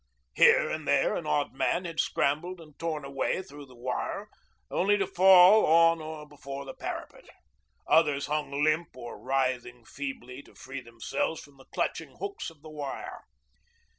[0.33, 4.29] Here and there an odd man had scrambled and torn a way through the wire,
[4.71, 7.29] only to fall on or before the parapet.
[7.87, 12.71] Others hung limp or writhing feebly to free themselves from the clutching hooks of the
[12.71, 13.25] wire.